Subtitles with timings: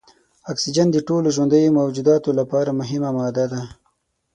[0.51, 3.61] اکسیجن د ټولو ژوندیو موجوداتو لپاره مهمه ماده ده.